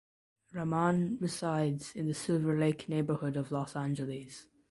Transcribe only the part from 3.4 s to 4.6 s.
Los Angeles.